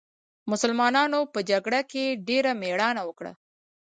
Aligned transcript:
مسلمانانو 0.51 1.19
په 1.33 1.39
جګړه 1.49 1.81
کې 1.91 2.05
ډېره 2.27 2.51
مېړانه 2.61 3.01
وکړه. 3.05 3.31